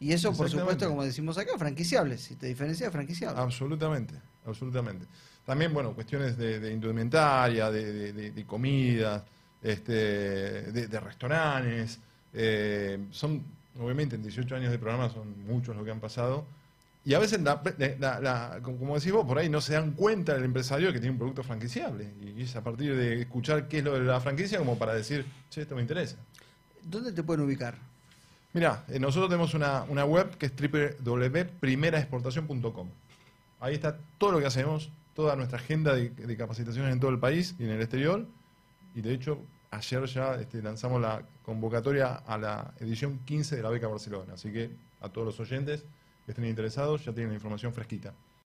Y 0.00 0.12
eso, 0.12 0.32
por 0.32 0.48
supuesto, 0.48 0.88
como 0.88 1.04
decimos 1.04 1.38
acá, 1.38 1.58
franquiciable. 1.58 2.18
Si 2.18 2.36
te 2.36 2.46
diferencias, 2.46 2.90
franquiciable. 2.92 3.40
Absolutamente, 3.40 4.14
absolutamente. 4.46 5.06
También, 5.44 5.72
bueno, 5.72 5.94
cuestiones 5.94 6.36
de, 6.36 6.60
de 6.60 6.72
indumentaria, 6.72 7.70
de, 7.70 8.12
de- 8.12 8.44
comida, 8.44 9.24
este, 9.62 9.92
de, 9.92 10.86
de 10.88 11.00
restaurantes. 11.00 11.98
eh, 12.34 12.98
son, 13.10 13.42
obviamente, 13.80 14.14
en 14.16 14.22
18 14.22 14.54
años 14.54 14.70
de 14.70 14.78
programa 14.78 15.08
son 15.10 15.44
muchos 15.46 15.74
lo 15.76 15.84
que 15.84 15.90
han 15.90 16.00
pasado. 16.00 16.46
Y 17.08 17.14
a 17.14 17.18
veces, 17.18 17.40
la- 17.40 17.62
la- 17.98 18.20
la- 18.20 18.60
como 18.62 18.94
decís 18.96 19.10
vos, 19.12 19.24
por 19.26 19.38
ahí 19.38 19.48
no 19.48 19.62
se 19.62 19.72
dan 19.72 19.92
cuenta 19.92 20.36
el 20.36 20.44
empresario 20.44 20.92
que 20.92 20.98
tiene 20.98 21.12
un 21.12 21.18
producto 21.18 21.42
franquiciable. 21.42 22.12
Y 22.36 22.42
es 22.42 22.54
a 22.54 22.62
partir 22.62 22.94
de 22.94 23.22
escuchar 23.22 23.66
qué 23.66 23.78
es 23.78 23.84
lo 23.84 23.94
de 23.94 24.00
la 24.00 24.20
franquicia 24.20 24.58
como 24.58 24.76
para 24.78 24.92
decir, 24.92 25.24
che, 25.48 25.62
esto 25.62 25.74
me 25.74 25.80
interesa. 25.80 26.16
¿Dónde 26.82 27.12
te 27.12 27.22
pueden 27.22 27.46
ubicar? 27.46 27.76
Mira, 28.52 28.84
nosotros 29.00 29.30
tenemos 29.30 29.54
una, 29.54 29.84
una 29.84 30.04
web 30.04 30.36
que 30.36 30.44
es 30.46 30.52
www.primeraexportación.com. 30.54 32.88
Ahí 33.60 33.74
está 33.74 33.96
todo 34.18 34.32
lo 34.32 34.40
que 34.40 34.46
hacemos, 34.46 34.90
toda 35.14 35.34
nuestra 35.34 35.58
agenda 35.58 35.94
de, 35.94 36.10
de 36.10 36.36
capacitaciones 36.36 36.92
en 36.92 37.00
todo 37.00 37.10
el 37.10 37.18
país 37.18 37.54
y 37.58 37.64
en 37.64 37.70
el 37.70 37.80
exterior. 37.80 38.26
Y 38.94 39.00
de 39.00 39.14
hecho, 39.14 39.38
ayer 39.70 40.04
ya 40.04 40.34
este, 40.34 40.60
lanzamos 40.62 41.00
la 41.00 41.22
convocatoria 41.42 42.16
a 42.26 42.36
la 42.36 42.74
edición 42.80 43.18
15 43.24 43.56
de 43.56 43.62
la 43.62 43.70
Beca 43.70 43.88
Barcelona. 43.88 44.34
Así 44.34 44.52
que 44.52 44.68
a 45.00 45.08
todos 45.08 45.26
los 45.26 45.40
oyentes 45.40 45.84
estén 46.32 46.46
interesados 46.46 47.04
ya 47.04 47.12
tienen 47.12 47.30
la 47.30 47.34
información 47.34 47.72
fresquita. 47.72 48.14